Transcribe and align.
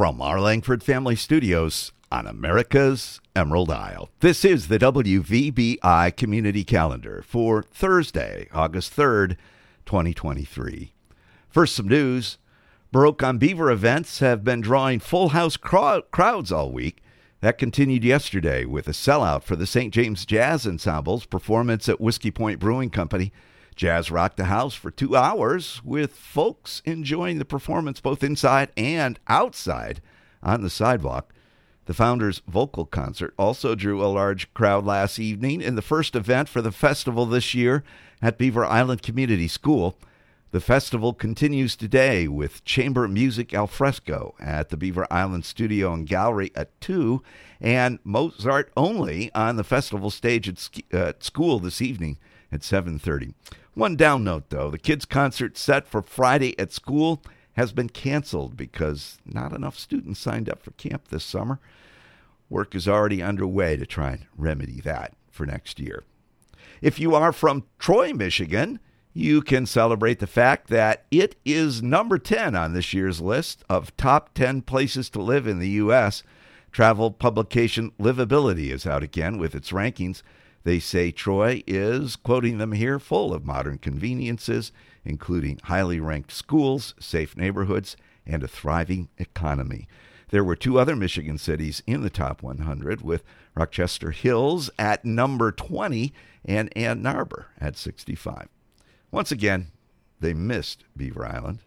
From 0.00 0.22
our 0.22 0.40
Langford 0.40 0.82
Family 0.82 1.14
Studios 1.14 1.92
on 2.10 2.26
America's 2.26 3.20
Emerald 3.36 3.70
Isle, 3.70 4.08
this 4.20 4.46
is 4.46 4.68
the 4.68 4.78
WVBI 4.78 6.16
Community 6.16 6.64
Calendar 6.64 7.22
for 7.28 7.62
Thursday, 7.64 8.48
August 8.54 8.96
3rd, 8.96 9.36
2023. 9.84 10.94
First, 11.50 11.76
some 11.76 11.86
news. 11.86 12.38
Baroque 12.90 13.22
on 13.22 13.36
Beaver 13.36 13.70
events 13.70 14.20
have 14.20 14.42
been 14.42 14.62
drawing 14.62 15.00
full 15.00 15.28
house 15.28 15.58
crowds 15.58 16.50
all 16.50 16.72
week. 16.72 17.02
That 17.42 17.58
continued 17.58 18.02
yesterday 18.02 18.64
with 18.64 18.88
a 18.88 18.92
sellout 18.92 19.42
for 19.42 19.54
the 19.54 19.66
St. 19.66 19.92
James 19.92 20.24
Jazz 20.24 20.64
Ensemble's 20.64 21.26
performance 21.26 21.90
at 21.90 22.00
Whiskey 22.00 22.30
Point 22.30 22.58
Brewing 22.58 22.88
Company. 22.88 23.34
Jazz 23.80 24.10
rocked 24.10 24.36
the 24.36 24.44
house 24.44 24.74
for 24.74 24.90
two 24.90 25.16
hours 25.16 25.80
with 25.82 26.12
folks 26.12 26.82
enjoying 26.84 27.38
the 27.38 27.46
performance 27.46 27.98
both 27.98 28.22
inside 28.22 28.68
and 28.76 29.18
outside 29.26 30.02
on 30.42 30.60
the 30.60 30.68
sidewalk. 30.68 31.32
The 31.86 31.94
Founders 31.94 32.42
Vocal 32.46 32.84
Concert 32.84 33.32
also 33.38 33.74
drew 33.74 34.04
a 34.04 34.12
large 34.12 34.52
crowd 34.52 34.84
last 34.84 35.18
evening 35.18 35.62
in 35.62 35.76
the 35.76 35.80
first 35.80 36.14
event 36.14 36.46
for 36.46 36.60
the 36.60 36.72
festival 36.72 37.24
this 37.24 37.54
year 37.54 37.82
at 38.20 38.36
Beaver 38.36 38.66
Island 38.66 39.00
Community 39.00 39.48
School. 39.48 39.96
The 40.50 40.60
festival 40.60 41.14
continues 41.14 41.74
today 41.74 42.28
with 42.28 42.62
chamber 42.66 43.08
music 43.08 43.54
al 43.54 43.66
fresco 43.66 44.34
at 44.38 44.68
the 44.68 44.76
Beaver 44.76 45.06
Island 45.10 45.46
Studio 45.46 45.94
and 45.94 46.06
Gallery 46.06 46.52
at 46.54 46.78
2 46.82 47.22
and 47.62 47.98
Mozart 48.04 48.72
only 48.76 49.32
on 49.34 49.56
the 49.56 49.64
festival 49.64 50.10
stage 50.10 50.50
at, 50.50 50.68
uh, 50.92 51.14
school 51.20 51.60
this 51.60 51.80
evening 51.80 52.18
at 52.52 52.62
7:30. 52.62 53.32
One 53.80 53.96
down 53.96 54.24
note 54.24 54.50
though, 54.50 54.68
the 54.68 54.76
kids 54.76 55.06
concert 55.06 55.56
set 55.56 55.88
for 55.88 56.02
Friday 56.02 56.54
at 56.58 56.70
school 56.70 57.22
has 57.54 57.72
been 57.72 57.88
canceled 57.88 58.54
because 58.54 59.16
not 59.24 59.54
enough 59.54 59.78
students 59.78 60.20
signed 60.20 60.50
up 60.50 60.62
for 60.62 60.72
camp 60.72 61.08
this 61.08 61.24
summer. 61.24 61.60
Work 62.50 62.74
is 62.74 62.86
already 62.86 63.22
underway 63.22 63.78
to 63.78 63.86
try 63.86 64.10
and 64.10 64.26
remedy 64.36 64.82
that 64.82 65.14
for 65.30 65.46
next 65.46 65.80
year. 65.80 66.04
If 66.82 67.00
you 67.00 67.14
are 67.14 67.32
from 67.32 67.64
Troy, 67.78 68.12
Michigan, 68.12 68.80
you 69.14 69.40
can 69.40 69.64
celebrate 69.64 70.18
the 70.18 70.26
fact 70.26 70.68
that 70.68 71.06
it 71.10 71.36
is 71.46 71.82
number 71.82 72.18
10 72.18 72.54
on 72.54 72.74
this 72.74 72.92
year's 72.92 73.22
list 73.22 73.64
of 73.70 73.96
top 73.96 74.34
10 74.34 74.60
places 74.60 75.08
to 75.08 75.22
live 75.22 75.46
in 75.46 75.58
the 75.58 75.70
U.S. 75.70 76.22
Travel 76.70 77.10
publication 77.12 77.92
Livability 77.98 78.70
is 78.72 78.84
out 78.84 79.02
again 79.02 79.38
with 79.38 79.54
its 79.54 79.70
rankings. 79.70 80.20
They 80.62 80.78
say 80.78 81.10
Troy 81.10 81.62
is, 81.66 82.16
quoting 82.16 82.58
them 82.58 82.72
here, 82.72 82.98
full 82.98 83.32
of 83.32 83.46
modern 83.46 83.78
conveniences, 83.78 84.72
including 85.04 85.60
highly 85.64 86.00
ranked 86.00 86.32
schools, 86.32 86.94
safe 86.98 87.36
neighborhoods, 87.36 87.96
and 88.26 88.42
a 88.42 88.48
thriving 88.48 89.08
economy. 89.18 89.88
There 90.30 90.44
were 90.44 90.56
two 90.56 90.78
other 90.78 90.94
Michigan 90.94 91.38
cities 91.38 91.82
in 91.86 92.02
the 92.02 92.10
top 92.10 92.42
100, 92.42 93.00
with 93.00 93.24
Rochester 93.54 94.10
Hills 94.12 94.70
at 94.78 95.04
number 95.04 95.50
20 95.50 96.12
and 96.44 96.76
Ann 96.76 97.04
Arbor 97.06 97.46
at 97.60 97.76
65. 97.76 98.48
Once 99.10 99.32
again, 99.32 99.68
they 100.20 100.34
missed 100.34 100.84
Beaver 100.96 101.26
Island. 101.26 101.60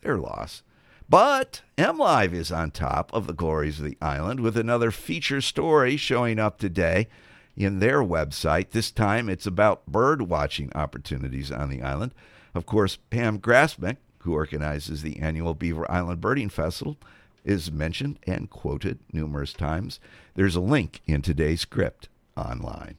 Their 0.00 0.16
loss. 0.16 0.62
But 1.08 1.62
MLive 1.76 2.32
is 2.32 2.50
on 2.50 2.70
top 2.70 3.12
of 3.12 3.26
the 3.26 3.32
glories 3.32 3.78
of 3.78 3.84
the 3.84 3.98
island 4.00 4.40
with 4.40 4.56
another 4.56 4.90
feature 4.90 5.40
story 5.40 5.96
showing 5.96 6.38
up 6.38 6.58
today 6.58 7.08
in 7.56 7.78
their 7.78 8.02
website. 8.02 8.70
This 8.70 8.90
time 8.90 9.28
it's 9.28 9.46
about 9.46 9.86
bird 9.86 10.22
watching 10.22 10.70
opportunities 10.74 11.50
on 11.50 11.70
the 11.70 11.82
island. 11.82 12.12
Of 12.54 12.66
course, 12.66 12.96
Pam 13.10 13.38
Grassmick, 13.38 13.96
who 14.18 14.34
organizes 14.34 15.02
the 15.02 15.18
annual 15.18 15.54
Beaver 15.54 15.90
Island 15.90 16.20
Birding 16.20 16.48
Festival, 16.48 16.96
is 17.44 17.70
mentioned 17.70 18.18
and 18.26 18.50
quoted 18.50 18.98
numerous 19.12 19.52
times. 19.52 20.00
There's 20.34 20.56
a 20.56 20.60
link 20.60 21.00
in 21.06 21.22
today's 21.22 21.60
script 21.60 22.08
online. 22.36 22.96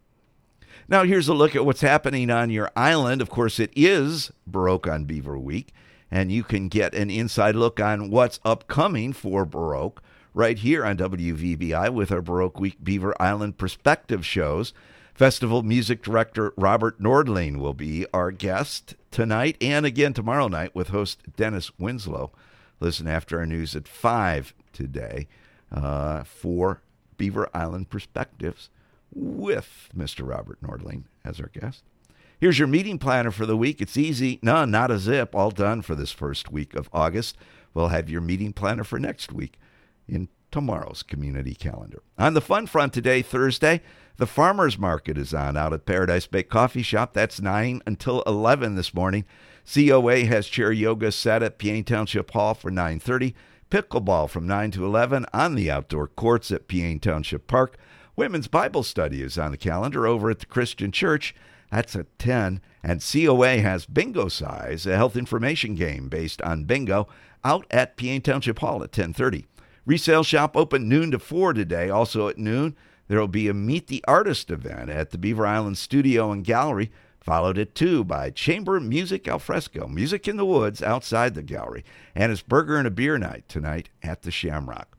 Now, 0.88 1.04
here's 1.04 1.28
a 1.28 1.34
look 1.34 1.56
at 1.56 1.66
what's 1.66 1.82
happening 1.82 2.30
on 2.30 2.50
your 2.50 2.72
island. 2.76 3.22
Of 3.22 3.30
course, 3.30 3.60
it 3.60 3.72
is 3.76 4.32
Baroque 4.46 4.88
on 4.88 5.04
Beaver 5.04 5.38
Week, 5.38 5.74
and 6.10 6.32
you 6.32 6.44
can 6.44 6.70
get 6.70 6.96
an 6.96 7.10
inside 7.10 7.56
look 7.56 7.82
on 7.82 8.10
what's 8.10 8.40
upcoming 8.46 9.12
for 9.12 9.44
Baroque 9.44 10.02
right 10.38 10.60
here 10.60 10.86
on 10.86 10.96
WVBI 10.96 11.92
with 11.92 12.12
our 12.12 12.22
Baroque 12.22 12.60
Week 12.60 12.78
Beaver 12.84 13.20
Island 13.20 13.58
Perspective 13.58 14.24
shows. 14.24 14.72
Festival 15.16 15.64
music 15.64 16.04
director 16.04 16.54
Robert 16.56 17.02
Nordling 17.02 17.58
will 17.58 17.74
be 17.74 18.06
our 18.14 18.30
guest 18.30 18.94
tonight 19.10 19.58
and 19.60 19.84
again 19.84 20.14
tomorrow 20.14 20.48
night 20.48 20.76
with 20.76 20.90
host 20.90 21.22
Dennis 21.36 21.72
Winslow. 21.80 22.32
Listen 22.80 23.08
after 23.08 23.40
our 23.40 23.48
news 23.48 23.76
at 23.76 23.88
5 23.88 24.54
today 24.74 25.28
uh, 25.72 26.24
for 26.24 26.84
Beaver 27.18 27.50
Island 27.52 27.90
Perspectives 27.90 28.70
with 29.12 29.90
Mr. 29.98 30.30
Robert 30.30 30.62
Nordling 30.62 31.06
as 31.26 31.40
our 31.40 31.50
guest. 31.52 31.82
Here's 32.40 32.60
your 32.60 32.68
meeting 32.68 33.00
planner 33.00 33.32
for 33.32 33.48
the 33.48 33.58
week. 33.58 33.82
It's 33.82 33.98
easy. 33.98 34.38
No, 34.44 34.66
not 34.66 34.92
a 34.92 35.00
zip. 35.00 35.34
All 35.34 35.50
done 35.50 35.82
for 35.82 35.96
this 35.96 36.12
first 36.12 36.52
week 36.52 36.76
of 36.76 36.92
August. 36.94 37.36
We'll 37.74 37.88
have 37.88 38.08
your 38.08 38.22
meeting 38.22 38.54
planner 38.54 38.84
for 38.84 39.00
next 39.00 39.34
week 39.34 39.58
in 40.08 40.30
tomorrow's 40.52 41.04
community 41.04 41.54
calendar. 41.54 42.02
On 42.18 42.34
the 42.34 42.42
fun 42.42 42.68
front 42.68 42.94
today, 42.94 43.22
Thursday, 43.22 43.82
the 44.18 44.26
farmers 44.26 44.78
market 44.78 45.18
is 45.18 45.34
on 45.34 45.56
out 45.56 45.74
at 45.74 45.86
Paradise 45.86 46.26
Bay 46.28 46.44
Coffee 46.44 46.82
Shop. 46.82 47.14
That's 47.14 47.42
9 47.42 47.82
until 47.86 48.24
11 48.24 48.76
this 48.76 48.94
morning. 48.94 49.26
COA 49.72 50.26
has 50.26 50.48
chair 50.48 50.72
yoga 50.72 51.12
set 51.12 51.44
at 51.44 51.58
Peaine 51.58 51.84
Township 51.84 52.32
Hall 52.32 52.54
for 52.54 52.72
9:30. 52.72 53.34
Pickleball 53.70 54.30
from 54.30 54.48
9 54.48 54.72
to 54.72 54.86
11 54.86 55.26
on 55.34 55.56
the 55.56 55.70
outdoor 55.70 56.08
courts 56.08 56.52
at 56.52 56.68
Peaine 56.68 57.00
Township 57.00 57.48
Park. 57.48 57.78
Women's 58.16 58.48
Bible 58.48 58.82
study 58.82 59.22
is 59.22 59.38
on 59.38 59.52
the 59.52 59.58
calendar 59.58 60.08
over 60.08 60.30
at 60.30 60.40
the 60.40 60.46
Christian 60.46 60.92
Church. 60.92 61.36
That's 61.70 61.96
at 61.96 62.18
10. 62.18 62.62
And 62.82 63.02
COA 63.02 63.58
has 63.58 63.86
Bingocize, 63.86 64.90
a 64.90 64.96
health 64.96 65.18
information 65.18 65.76
game 65.76 66.08
based 66.08 66.42
on 66.42 66.64
bingo, 66.64 67.10
out 67.44 67.68
at 67.70 67.98
Peaine 67.98 68.22
Township 68.22 68.60
Hall 68.60 68.76
at 68.76 68.98
1030. 68.98 69.46
Resale 69.88 70.24
shop 70.24 70.58
open 70.58 70.90
noon 70.90 71.12
to 71.12 71.18
4 71.18 71.54
today. 71.54 71.90
Also 71.90 72.28
at 72.28 72.38
noon, 72.38 72.76
there 73.08 73.22
will 73.22 73.30
be 73.30 73.48
a 73.48 73.54
Meet 73.54 73.88
the 73.88 74.04
Artist 74.06 74.52
event 74.52 74.90
at 74.90 75.12
the 75.12 75.18
Beaver 75.18 75.48
Island 75.48 75.78
Studio 75.78 76.30
and 76.30 76.44
Gallery, 76.44 76.92
followed 77.22 77.58
at 77.58 77.74
2 77.74 78.04
by 78.04 78.30
Chamber 78.30 78.82
Music 78.82 79.30
Alfresco, 79.30 79.88
music 79.88 80.28
in 80.28 80.36
the 80.36 80.46
woods 80.46 80.84
outside 80.84 81.36
the 81.36 81.42
gallery, 81.42 81.86
and 82.14 82.34
it's 82.34 82.42
burger 82.42 82.76
and 82.76 82.86
a 82.86 82.92
beer 82.92 83.18
night 83.18 83.48
tonight 83.48 83.88
at 84.04 84.24
the 84.24 84.30
Shamrock. 84.30 84.90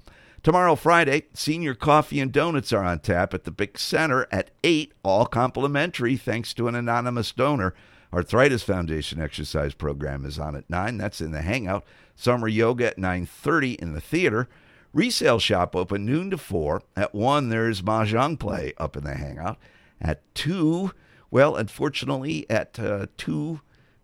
Tomorrow, 0.42 0.74
Friday, 0.74 1.24
senior 1.34 1.74
coffee 1.74 2.18
and 2.18 2.32
donuts 2.32 2.72
are 2.72 2.84
on 2.84 3.00
tap 3.00 3.34
at 3.34 3.44
the 3.44 3.50
Bic 3.50 3.78
Center 3.78 4.26
at 4.32 4.52
8, 4.64 4.94
all 5.02 5.26
complimentary 5.26 6.16
thanks 6.16 6.54
to 6.54 6.66
an 6.66 6.74
anonymous 6.74 7.30
donor. 7.32 7.74
Arthritis 8.10 8.62
Foundation 8.62 9.20
exercise 9.20 9.74
program 9.74 10.24
is 10.24 10.38
on 10.38 10.56
at 10.56 10.70
9. 10.70 10.96
That's 10.96 11.20
in 11.20 11.32
the 11.32 11.42
Hangout. 11.42 11.84
Summer 12.14 12.48
yoga 12.48 12.86
at 12.86 12.98
9:30 12.98 13.74
in 13.74 13.92
the 13.92 14.00
theater. 14.00 14.48
Resale 14.92 15.38
shop 15.38 15.76
open 15.76 16.06
noon 16.06 16.30
to 16.30 16.38
4. 16.38 16.82
At 16.96 17.14
1, 17.14 17.48
there's 17.48 17.82
Mahjong 17.82 18.38
play 18.38 18.72
up 18.78 18.96
in 18.96 19.04
the 19.04 19.14
Hangout. 19.14 19.58
At 20.00 20.22
2, 20.34 20.92
well, 21.30 21.56
unfortunately, 21.56 22.48
at 22.48 22.78
uh, 22.78 23.06
2, 23.18 23.60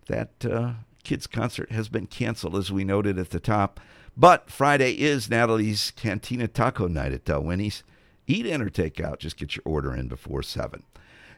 that 0.09 0.45
uh, 0.45 0.73
kids' 1.03 1.27
concert 1.27 1.73
has 1.73 1.89
been 1.89 2.07
canceled, 2.07 2.57
as 2.57 2.71
we 2.71 2.85
noted 2.85 3.19
at 3.19 3.31
the 3.31 3.41
top. 3.41 3.81
But 4.17 4.51
Friday 4.51 4.93
is 4.93 5.31
Natalie's 5.31 5.91
Cantina 5.93 6.49
Taco 6.49 6.87
Night 6.87 7.13
at 7.13 7.25
Dalwhinnie's. 7.25 7.83
Eat 8.27 8.47
in 8.47 8.63
or 8.63 8.71
take 8.71 9.01
out. 9.01 9.21
Just 9.21 9.37
get 9.37 9.57
your 9.57 9.63
order 9.65 9.95
in 9.95 10.09
before 10.09 10.43
7. 10.43 10.83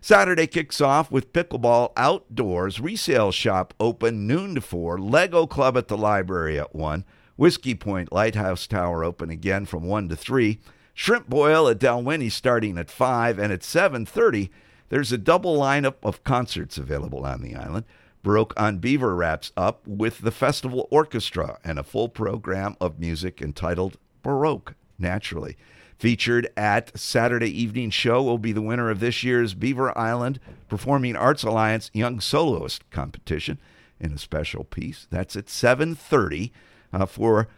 Saturday 0.01 0.47
kicks 0.47 0.81
off 0.81 1.11
with 1.11 1.33
pickleball 1.33 1.93
outdoors. 1.97 2.81
Resale 2.81 3.33
shop 3.33 3.75
open 3.81 4.27
noon 4.27 4.55
to 4.55 4.61
4. 4.61 4.99
Lego 4.99 5.47
Club 5.47 5.77
at 5.77 5.89
the 5.89 5.97
library 5.97 6.59
at 6.59 6.75
1. 6.75 7.05
Whiskey 7.37 7.75
Point 7.75 8.13
Lighthouse 8.13 8.67
Tower 8.67 9.05
open 9.05 9.31
again 9.31 9.67
from 9.67 9.85
1 9.85 10.09
to 10.09 10.17
3. 10.17 10.59
Shrimp 10.95 11.29
Boil 11.29 11.69
at 11.69 11.79
Dalwhinnie 11.79 12.33
starting 12.33 12.79
at 12.79 12.91
5 12.91 13.39
and 13.39 13.53
at 13.53 13.63
7:30 13.63 14.49
there's 14.89 15.13
a 15.13 15.19
double 15.19 15.59
lineup 15.59 15.97
of 16.03 16.25
concerts 16.25 16.79
available 16.79 17.27
on 17.27 17.43
the 17.43 17.55
island. 17.55 17.85
Baroque 18.23 18.55
on 18.57 18.79
Beaver 18.79 19.15
wraps 19.15 19.53
up 19.57 19.87
with 19.87 20.21
the 20.21 20.31
festival 20.31 20.89
orchestra 20.91 21.59
and 21.63 21.79
a 21.79 21.85
full 21.85 22.09
program 22.09 22.77
of 22.81 22.99
music 22.99 23.43
entitled 23.43 23.99
Baroque 24.23 24.75
Naturally. 24.99 25.57
Featured 25.99 26.49
at 26.57 26.99
Saturday 26.99 27.51
evening 27.51 27.91
show 27.91 28.23
will 28.23 28.39
be 28.39 28.53
the 28.53 28.63
winner 28.63 28.91
of 28.91 29.01
this 29.01 29.23
year's 29.23 29.55
Beaver 29.55 29.97
Island 29.97 30.41
Performing 30.69 31.17
Arts 31.17 31.43
Alliance 31.43 31.91
Young 31.93 32.21
Soloist 32.21 32.89
competition 32.91 33.59
in 34.01 34.13
a 34.13 34.19
special 34.19 34.65
piece. 34.65 35.07
That's 35.11 35.37
at 35.37 35.51
7:30 35.51 36.51
uh, 36.93 37.07
for 37.07 37.49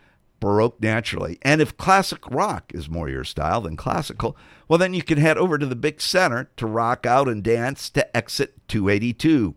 Baroque 0.40 0.80
naturally. 0.80 1.38
And 1.42 1.60
if 1.60 1.76
classic 1.76 2.28
rock 2.30 2.70
is 2.74 2.88
more 2.88 3.08
your 3.08 3.24
style 3.24 3.60
than 3.60 3.76
classical, 3.76 4.36
well, 4.68 4.78
then 4.78 4.94
you 4.94 5.02
can 5.02 5.18
head 5.18 5.38
over 5.38 5.58
to 5.58 5.66
the 5.66 5.76
Bic 5.76 6.00
Center 6.00 6.50
to 6.56 6.66
rock 6.66 7.06
out 7.06 7.28
and 7.28 7.42
dance 7.42 7.90
to 7.90 8.16
Exit 8.16 8.54
282. 8.68 9.54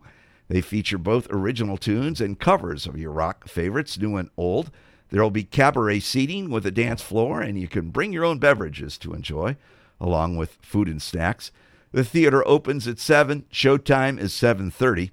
They 0.48 0.60
feature 0.60 0.98
both 0.98 1.30
original 1.30 1.76
tunes 1.76 2.20
and 2.20 2.38
covers 2.38 2.86
of 2.86 2.98
your 2.98 3.12
rock 3.12 3.48
favorites, 3.48 3.98
new 3.98 4.16
and 4.16 4.30
old. 4.36 4.70
There 5.10 5.22
will 5.22 5.30
be 5.30 5.44
cabaret 5.44 6.00
seating 6.00 6.50
with 6.50 6.66
a 6.66 6.70
dance 6.70 7.02
floor, 7.02 7.40
and 7.40 7.58
you 7.58 7.68
can 7.68 7.90
bring 7.90 8.12
your 8.12 8.24
own 8.24 8.38
beverages 8.38 8.98
to 8.98 9.12
enjoy, 9.12 9.56
along 10.00 10.36
with 10.36 10.58
food 10.62 10.88
and 10.88 11.00
snacks. 11.00 11.52
The 11.92 12.04
theater 12.04 12.46
opens 12.48 12.88
at 12.88 12.98
7. 12.98 13.44
Showtime 13.52 14.18
is 14.18 14.32
7:30. 14.32 15.10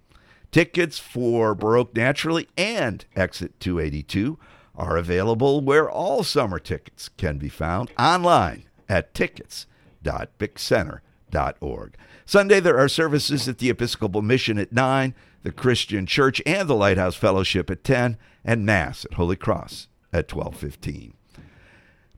Tickets 0.51 0.97
for 0.97 1.53
Baroque 1.53 1.95
Naturally 1.95 2.47
and 2.57 3.05
Exit 3.15 3.59
282 3.59 4.39
are 4.75 4.97
available 4.97 5.61
where 5.61 5.87
all 5.89 6.23
summer 6.23 6.57
tickets 6.57 7.09
can 7.17 7.37
be 7.37 7.49
found 7.49 7.91
online 7.99 8.63
at 8.87 9.13
tickets.biccenter.org. 9.13 11.95
Sunday 12.25 12.59
there 12.59 12.79
are 12.79 12.87
services 12.87 13.47
at 13.47 13.59
the 13.59 13.69
Episcopal 13.69 14.23
Mission 14.23 14.57
at 14.57 14.73
9, 14.73 15.13
the 15.43 15.51
Christian 15.51 16.07
Church 16.07 16.41
and 16.45 16.67
the 16.67 16.75
Lighthouse 16.75 17.15
Fellowship 17.15 17.69
at 17.69 17.83
10, 17.83 18.17
and 18.43 18.65
Mass 18.65 19.05
at 19.05 19.13
Holy 19.13 19.35
Cross 19.35 19.87
at 20.11 20.27
12:15. 20.27 21.13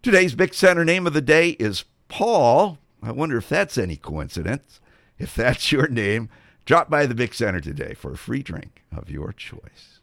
Today's 0.01 0.35
Bic 0.35 0.53
Center 0.53 0.85
name 0.85 1.05
of 1.05 1.11
the 1.13 1.21
day 1.21 1.49
is 1.51 1.83
Paul. 2.07 2.77
I 3.03 3.11
wonder 3.11 3.37
if 3.37 3.49
that's 3.49 3.77
any 3.77 3.97
coincidence. 3.97 4.79
If 5.19 5.35
that's 5.35 5.71
your 5.71 5.87
name, 5.87 6.29
drop 6.65 6.89
by 6.89 7.05
the 7.05 7.15
Bic 7.15 7.33
Center 7.33 7.59
today 7.59 7.93
for 7.93 8.11
a 8.11 8.17
free 8.17 8.43
drink 8.43 8.83
of 8.95 9.09
your 9.09 9.31
choice. 9.31 9.99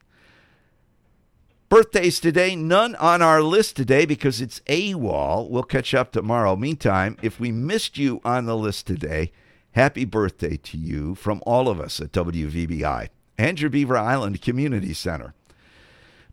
Birthdays 1.68 2.18
today, 2.18 2.56
none 2.56 2.94
on 2.96 3.20
our 3.20 3.42
list 3.42 3.76
today 3.76 4.06
because 4.06 4.40
it's 4.40 4.60
AWOL. 4.60 5.50
We'll 5.50 5.62
catch 5.62 5.92
up 5.92 6.12
tomorrow. 6.12 6.56
Meantime, 6.56 7.18
if 7.20 7.38
we 7.38 7.52
missed 7.52 7.98
you 7.98 8.22
on 8.24 8.46
the 8.46 8.56
list 8.56 8.86
today, 8.86 9.32
happy 9.72 10.06
birthday 10.06 10.56
to 10.56 10.78
you 10.78 11.14
from 11.14 11.42
all 11.44 11.68
of 11.68 11.78
us 11.78 12.00
at 12.00 12.12
WVBI 12.12 13.08
and 13.36 13.60
your 13.60 13.68
Beaver 13.68 13.98
Island 13.98 14.40
Community 14.40 14.94
Center. 14.94 15.34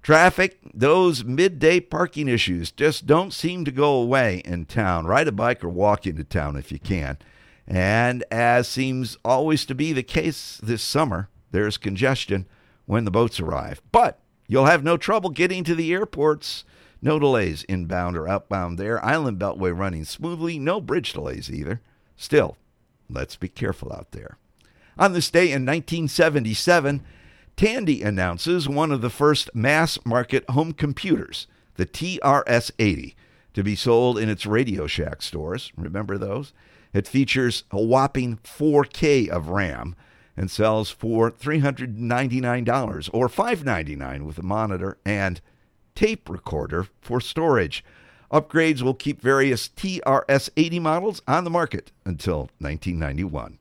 Traffic, 0.02 0.60
those 0.74 1.26
midday 1.26 1.80
parking 1.80 2.30
issues 2.30 2.72
just 2.72 3.06
don't 3.06 3.34
seem 3.34 3.66
to 3.66 3.72
go 3.72 3.96
away 3.96 4.42
in 4.46 4.66
town. 4.66 5.06
Ride 5.06 5.28
a 5.28 5.32
bike 5.34 5.64
or 5.64 5.70
walk 5.70 6.08
into 6.08 6.24
town 6.24 6.56
if 6.56 6.72
you 6.72 6.80
can. 6.80 7.18
And 7.68 8.24
as 8.30 8.68
seems 8.68 9.18
always 9.26 9.66
to 9.66 9.76
be 9.76 9.92
the 9.92 10.04
case 10.04 10.60
this 10.62 10.84
summer, 10.84 11.30
there's 11.52 11.78
congestion 11.78 12.48
when 12.86 13.06
the 13.06 13.12
boats 13.12 13.40
arrive. 13.40 13.82
But 13.92 14.20
you'll 14.48 14.66
have 14.66 14.84
no 14.84 14.98
trouble 14.98 15.30
getting 15.30 15.64
to 15.64 15.76
the 15.76 15.92
airports. 15.94 16.64
No 17.02 17.20
delays 17.20 17.64
inbound 17.64 18.18
or 18.18 18.28
outbound 18.28 18.78
there. 18.78 19.04
Island 19.04 19.40
Beltway 19.40 19.78
running 19.78 20.06
smoothly. 20.06 20.60
No 20.60 20.80
bridge 20.80 21.14
delays 21.14 21.52
either. 21.52 21.82
Still, 22.16 22.58
let's 23.10 23.36
be 23.36 23.50
careful 23.50 23.92
out 23.92 24.12
there. 24.12 24.38
On 24.98 25.14
this 25.14 25.30
day 25.30 25.46
in 25.46 25.66
1977, 25.66 27.04
Tandy 27.58 28.02
announces 28.02 28.68
one 28.68 28.92
of 28.92 29.02
the 29.02 29.10
first 29.10 29.54
mass 29.54 29.98
market 30.06 30.50
home 30.50 30.74
computers, 30.74 31.48
the 31.76 31.86
TRS 31.86 32.72
80, 32.80 33.16
to 33.54 33.64
be 33.64 33.76
sold 33.76 34.18
in 34.18 34.30
its 34.30 34.46
Radio 34.46 34.88
Shack 34.88 35.22
stores. 35.22 35.72
Remember 35.78 36.18
those? 36.18 36.54
It 36.96 37.10
features 37.10 37.66
a 37.72 37.84
whopping 37.84 38.38
4K 38.38 39.28
of 39.28 39.50
RAM 39.50 39.98
and 40.38 40.50
sells 40.50 40.92
for 40.92 41.30
$399 41.30 43.10
or 43.12 43.28
599 43.28 44.26
with 44.26 44.38
a 44.38 44.44
monitor 44.44 44.98
and 45.06 45.42
tape 45.94 46.30
recorder 46.30 46.88
for 47.02 47.20
storage. 47.20 47.84
Upgrades 48.32 48.82
will 48.82 48.94
keep 48.94 49.22
various 49.22 49.68
TRS 49.68 50.50
80 50.56 50.80
models 50.80 51.22
on 51.28 51.44
the 51.44 51.50
market 51.50 51.92
until 52.06 52.50
1991. 52.60 53.60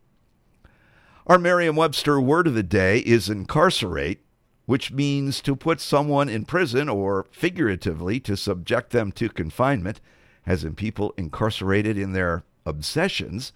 Our 1.27 1.39
Merriam 1.39 1.75
Webster 1.75 2.21
word 2.21 2.47
of 2.47 2.55
the 2.55 2.63
day 2.63 3.01
is 3.01 3.29
incarcerate, 3.29 4.21
which 4.67 4.93
means 4.93 5.41
to 5.41 5.57
put 5.57 5.81
someone 5.81 6.29
in 6.29 6.45
prison 6.45 6.89
or 6.89 7.27
figuratively 7.33 8.21
to 8.21 8.37
subject 8.37 8.91
them 8.91 9.11
to 9.11 9.29
confinement, 9.29 10.01
as 10.47 10.63
in 10.63 10.77
people 10.77 11.13
incarcerated 11.17 11.99
in 11.99 12.13
their 12.13 12.45
obsessions. 12.67 13.53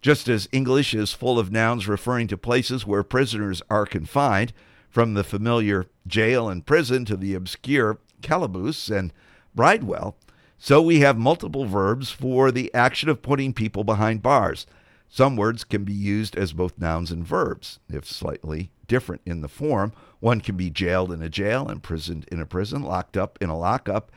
Just 0.00 0.28
as 0.28 0.48
English 0.52 0.94
is 0.94 1.12
full 1.12 1.38
of 1.38 1.50
nouns 1.50 1.88
referring 1.88 2.28
to 2.28 2.36
places 2.36 2.86
where 2.86 3.02
prisoners 3.02 3.62
are 3.70 3.86
confined, 3.86 4.52
from 4.96 5.12
the 5.12 5.22
familiar 5.22 5.84
jail 6.06 6.48
and 6.48 6.64
prison 6.64 7.04
to 7.04 7.18
the 7.18 7.34
obscure 7.34 7.98
calaboose 8.22 8.88
and 8.88 9.12
bridewell, 9.54 10.16
so 10.56 10.80
we 10.80 11.00
have 11.00 11.18
multiple 11.18 11.66
verbs 11.66 12.10
for 12.10 12.50
the 12.50 12.72
action 12.72 13.10
of 13.10 13.20
putting 13.20 13.52
people 13.52 13.84
behind 13.84 14.22
bars. 14.22 14.64
Some 15.06 15.36
words 15.36 15.64
can 15.64 15.84
be 15.84 15.92
used 15.92 16.34
as 16.34 16.54
both 16.54 16.78
nouns 16.78 17.12
and 17.12 17.26
verbs, 17.26 17.78
if 17.90 18.06
slightly 18.06 18.70
different 18.88 19.20
in 19.26 19.42
the 19.42 19.48
form. 19.48 19.92
One 20.20 20.40
can 20.40 20.56
be 20.56 20.70
jailed 20.70 21.12
in 21.12 21.20
a 21.20 21.28
jail, 21.28 21.68
imprisoned 21.68 22.26
in 22.32 22.40
a 22.40 22.46
prison, 22.46 22.80
locked 22.80 23.18
up 23.18 23.36
in 23.38 23.50
a 23.50 23.58
lockup, 23.58 24.10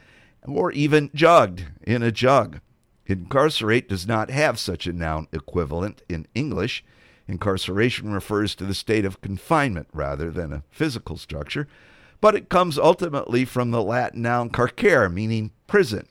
or 0.45 0.71
even 0.71 1.11
jugged 1.13 1.65
in 1.83 2.01
a 2.01 2.11
jug. 2.11 2.61
Incarcerate 3.09 3.89
does 3.89 4.05
not 4.05 4.29
have 4.29 4.59
such 4.59 4.85
a 4.85 4.93
noun 4.93 5.27
equivalent 5.33 6.03
in 6.07 6.27
English. 6.35 6.83
Incarceration 7.27 8.13
refers 8.13 8.53
to 8.53 8.65
the 8.65 8.75
state 8.75 9.03
of 9.03 9.19
confinement 9.19 9.87
rather 9.91 10.29
than 10.29 10.53
a 10.53 10.61
physical 10.69 11.17
structure, 11.17 11.67
but 12.21 12.35
it 12.35 12.49
comes 12.49 12.77
ultimately 12.77 13.45
from 13.45 13.71
the 13.71 13.81
Latin 13.81 14.21
noun 14.21 14.51
carcere, 14.51 15.09
meaning 15.09 15.49
prison. 15.65 16.07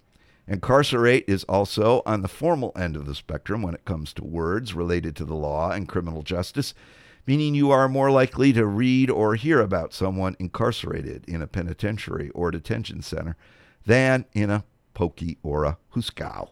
Incarcerate 0.48 1.24
is 1.28 1.44
also 1.44 2.02
on 2.04 2.22
the 2.22 2.28
formal 2.28 2.72
end 2.74 2.96
of 2.96 3.06
the 3.06 3.14
spectrum 3.14 3.62
when 3.62 3.74
it 3.74 3.84
comes 3.84 4.12
to 4.14 4.24
words 4.24 4.74
related 4.74 5.14
to 5.14 5.24
the 5.24 5.36
law 5.36 5.70
and 5.70 5.86
criminal 5.86 6.22
justice, 6.22 6.74
meaning 7.28 7.54
you 7.54 7.70
are 7.70 7.88
more 7.88 8.10
likely 8.10 8.52
to 8.52 8.66
read 8.66 9.08
or 9.08 9.36
hear 9.36 9.60
about 9.60 9.94
someone 9.94 10.34
incarcerated 10.40 11.24
in 11.28 11.42
a 11.42 11.46
penitentiary 11.46 12.30
or 12.30 12.50
detention 12.50 13.02
center 13.02 13.36
than 13.86 14.24
in 14.32 14.50
a 14.50 14.64
pokey 14.94 15.38
or 15.44 15.62
a 15.62 15.78
hoosegow. 15.94 16.48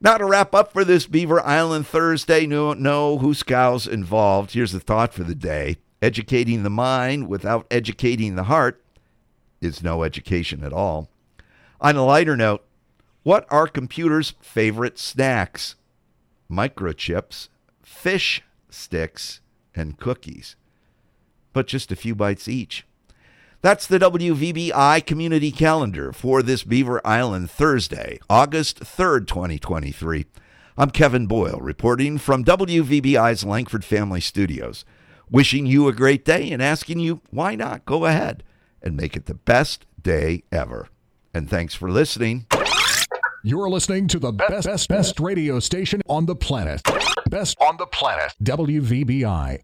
Now, 0.00 0.18
to 0.18 0.26
wrap 0.26 0.54
up 0.54 0.72
for 0.72 0.84
this 0.84 1.06
Beaver 1.06 1.40
Island 1.40 1.86
Thursday, 1.86 2.46
no, 2.46 2.74
no 2.74 3.18
hoosegows 3.18 3.88
involved. 3.88 4.52
Here's 4.52 4.72
the 4.72 4.80
thought 4.80 5.14
for 5.14 5.24
the 5.24 5.34
day 5.34 5.78
educating 6.02 6.62
the 6.62 6.70
mind 6.70 7.26
without 7.26 7.66
educating 7.70 8.36
the 8.36 8.44
heart 8.44 8.82
is 9.62 9.82
no 9.82 10.02
education 10.02 10.62
at 10.62 10.72
all. 10.72 11.08
On 11.80 11.96
a 11.96 12.04
lighter 12.04 12.36
note, 12.36 12.62
what 13.22 13.46
are 13.50 13.66
computers' 13.66 14.34
favorite 14.40 14.98
snacks? 14.98 15.74
Microchips, 16.50 17.48
fish 17.82 18.42
sticks, 18.68 19.40
and 19.74 19.98
cookies. 19.98 20.56
But 21.52 21.66
just 21.66 21.90
a 21.90 21.96
few 21.96 22.14
bites 22.14 22.48
each. 22.48 22.85
That's 23.66 23.88
the 23.88 23.98
WVBI 23.98 25.04
community 25.06 25.50
calendar 25.50 26.12
for 26.12 26.40
this 26.40 26.62
Beaver 26.62 27.04
Island 27.04 27.50
Thursday, 27.50 28.20
August 28.30 28.78
3rd, 28.78 29.26
2023. 29.26 30.26
I'm 30.78 30.90
Kevin 30.90 31.26
Boyle 31.26 31.58
reporting 31.58 32.16
from 32.18 32.44
WVBI's 32.44 33.42
Langford 33.42 33.84
Family 33.84 34.20
Studios, 34.20 34.84
wishing 35.28 35.66
you 35.66 35.88
a 35.88 35.92
great 35.92 36.24
day 36.24 36.52
and 36.52 36.62
asking 36.62 37.00
you 37.00 37.22
why 37.30 37.56
not 37.56 37.84
go 37.86 38.04
ahead 38.04 38.44
and 38.80 38.96
make 38.96 39.16
it 39.16 39.26
the 39.26 39.34
best 39.34 39.84
day 40.00 40.44
ever. 40.52 40.86
And 41.34 41.50
thanks 41.50 41.74
for 41.74 41.90
listening. 41.90 42.46
You're 43.42 43.68
listening 43.68 44.06
to 44.08 44.20
the 44.20 44.30
best, 44.30 44.68
best, 44.68 44.88
best 44.88 45.18
radio 45.18 45.58
station 45.58 46.02
on 46.08 46.26
the 46.26 46.36
planet. 46.36 46.82
Best 47.30 47.56
on 47.60 47.76
the 47.78 47.86
planet. 47.86 48.32
WVBI. 48.44 49.54